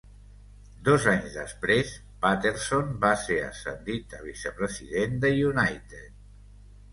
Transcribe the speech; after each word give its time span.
Dos 0.85 1.03
anys 1.09 1.35
després, 1.39 1.91
Patterson 2.23 2.89
va 3.03 3.11
ser 3.25 3.37
ascendit 3.49 4.17
a 4.21 4.23
vicepresident 4.31 5.21
de 5.27 5.33
United. 5.51 6.11